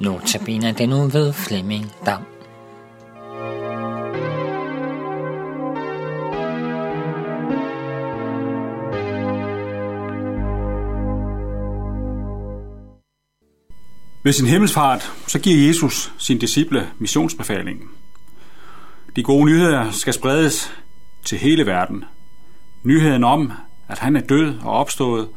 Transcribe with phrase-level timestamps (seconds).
[0.00, 2.22] Notabene den nu ved Flemming Dam.
[14.24, 17.88] Ved sin himmelsfart, så giver Jesus sin disciple missionsbefalingen.
[19.16, 20.72] De gode nyheder skal spredes
[21.24, 22.04] til hele verden.
[22.84, 23.52] Nyheden om,
[23.88, 25.28] at han er død og opstået,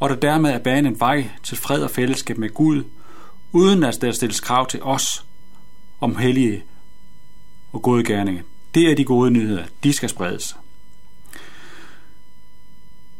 [0.00, 2.84] og der dermed er banen en vej til fred og fællesskab med Gud,
[3.52, 5.24] uden at der stilles krav til os
[6.00, 6.64] om hellige
[7.72, 8.42] og gode gerninger.
[8.74, 9.64] Det er de gode nyheder.
[9.84, 10.56] De skal spredes.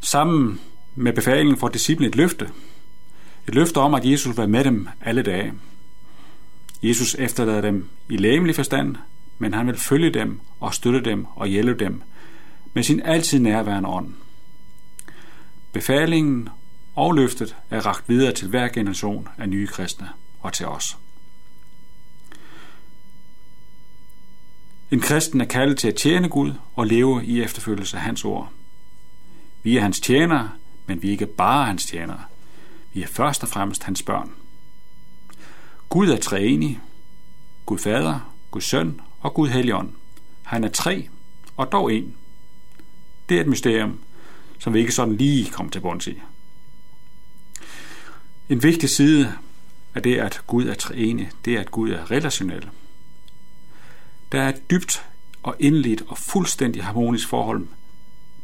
[0.01, 0.61] Sammen
[0.95, 2.51] med befalingen får disciplen et løfte.
[3.49, 5.53] Et løfte om, at Jesus vil være med dem alle dage.
[6.83, 8.97] Jesus efterlader dem i lægemlig forstand,
[9.39, 12.03] men han vil følge dem og støtte dem og hjælpe dem
[12.75, 14.15] med sin altid nærværende ånd.
[15.73, 16.49] Befalingen
[16.95, 20.09] og løftet er ragt videre til hver generation af nye kristne
[20.41, 20.97] og til os.
[24.91, 28.53] En kristen er kaldet til at tjene Gud og leve i efterfølgelse af hans ord.
[29.63, 30.51] Vi er hans tjenere,
[30.87, 32.21] men vi er ikke bare hans tjenere.
[32.93, 34.31] Vi er først og fremmest hans børn.
[35.89, 36.81] Gud er treenig.
[37.67, 39.91] Gud Fader, Gud Søn og Gud Helligånd.
[40.43, 41.09] Han er tre,
[41.57, 42.17] og dog en.
[43.29, 43.99] Det er et mysterium,
[44.59, 46.23] som vi ikke sådan lige kommer til bunds i.
[48.53, 49.35] En vigtig side
[49.95, 52.69] af det, at Gud er træne, det er, at Gud er relationel.
[54.33, 55.05] Der er et dybt
[55.43, 57.67] og indeligt og fuldstændig harmonisk forhold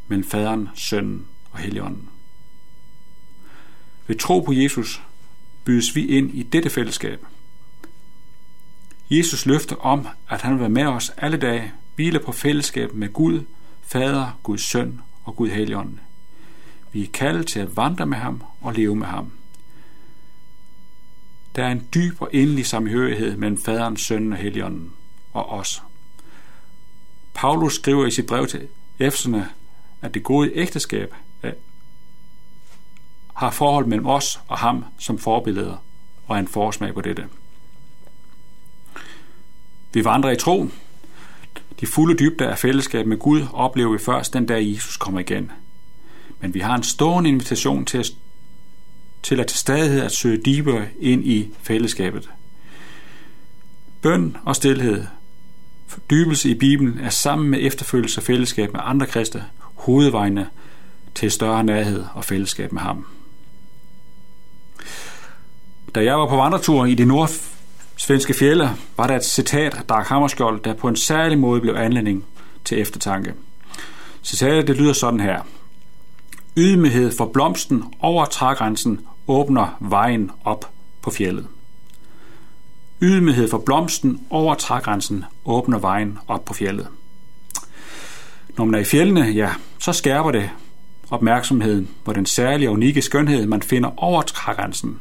[0.06, 2.09] mellem faderen, sønnen og helligånden.
[4.06, 5.03] Ved tro på Jesus
[5.64, 7.27] bydes vi ind i dette fællesskab.
[9.11, 13.12] Jesus løfter om, at han vil være med os alle dage, hviler på fællesskab med
[13.12, 13.42] Gud,
[13.83, 16.01] Fader, Guds Søn og Gud Helligånden.
[16.92, 19.33] Vi er kaldet til at vandre med ham og leve med ham.
[21.58, 24.92] Der er en dyb og endelig samhørighed mellem faderen, sønnen og heligånden
[25.33, 25.83] og os.
[27.35, 29.48] Paulus skriver i sit brev til Efserne,
[30.02, 31.52] at det gode ægteskab øh,
[33.35, 35.77] har forhold mellem os og ham som forbilleder
[36.27, 37.29] og er en forsmag på dette.
[39.92, 40.69] Vi vandrer i tro.
[41.80, 45.52] De fulde dybder af fællesskab med Gud oplever vi først den dag Jesus kommer igen.
[46.40, 48.07] Men vi har en stående invitation til at,
[49.23, 52.30] til at til stadighed at søge dybere ind i fællesskabet.
[54.02, 55.05] Bøn og stillhed,
[55.86, 60.46] fordybelse i Bibelen er sammen med efterfølgelse og fællesskab med andre kristne hovedvejene
[61.14, 63.07] til større nærhed og fællesskab med ham.
[65.95, 70.02] Da jeg var på vandretur i de nordsvenske fjelle, var der et citat af Dag
[70.02, 72.24] Hammarskjold, der på en særlig måde blev anledning
[72.64, 73.34] til eftertanke.
[74.23, 75.42] Citatet det lyder sådan her.
[76.58, 80.70] Ydmyghed for blomsten over trægrænsen åbner vejen op
[81.02, 81.46] på fjellet.
[83.02, 86.89] Ydmyghed for blomsten over trægrænsen åbner vejen op på fjellet.
[88.57, 90.51] Når man er i fjellene, ja, så skærper det
[91.11, 94.98] opmærksomheden på den særlige og unikke skønhed, man finder over trægrænsen.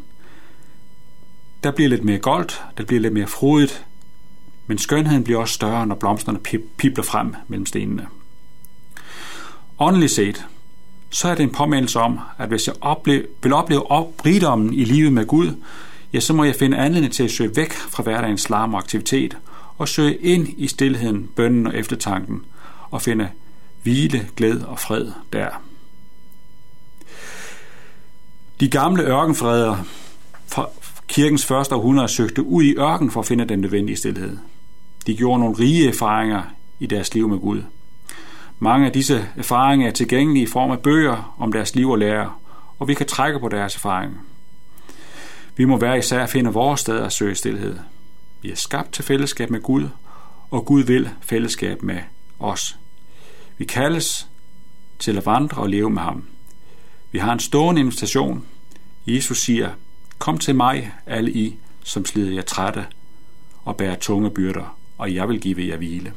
[1.64, 3.86] Der bliver lidt mere goldt, der bliver lidt mere frodigt,
[4.68, 6.40] men skønheden bliver også større, når blomsterne
[6.78, 8.08] pipler frem mellem stenene.
[9.80, 10.46] Åndeligt set,
[11.18, 14.84] så er det en påmindelse om, at hvis jeg opleve, vil opleve op rigdommen i
[14.84, 15.52] livet med Gud,
[16.14, 19.38] ja, så må jeg finde anledning til at søge væk fra hverdagens larm og aktivitet,
[19.78, 22.42] og søge ind i stillheden, bønnen og eftertanken,
[22.92, 23.30] og finde
[23.84, 25.48] hvile, glæde og fred der.
[28.60, 29.78] De gamle ørkenfreder
[30.48, 30.70] fra
[31.08, 34.38] kirkens første århundrede søgte ud i ørken for at finde den nødvendige stillhed.
[35.08, 36.42] De gjorde nogle rige erfaringer
[36.80, 37.62] i deres liv med Gud.
[38.60, 42.34] Mange af disse erfaringer er tilgængelige i form af bøger om deres liv og lære,
[42.80, 44.18] og vi kan trække på deres erfaringer.
[45.56, 47.78] Vi må hver især finde vores sted at søge stillhed.
[48.42, 49.90] Vi er skabt til fællesskab med Gud,
[50.52, 52.00] og Gud vil fællesskab med
[52.40, 52.78] os.
[53.58, 54.28] Vi kaldes
[55.00, 56.24] til at vandre og leve med ham.
[57.12, 58.46] Vi har en stående invitation.
[59.08, 59.70] Jesus siger,
[60.18, 62.86] Kom til mig, alle I, som slider jer trætte
[63.66, 66.14] og bærer tunge byrder, og jeg vil give jer hvile.